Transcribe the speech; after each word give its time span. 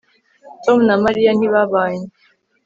tom 0.63 0.79
na 0.87 0.95
mariya 1.03 1.31
ntibabanye 1.37 2.05